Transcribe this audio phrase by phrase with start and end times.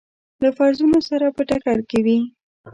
[0.41, 2.19] له فرضونو سره په ټکر کې وي.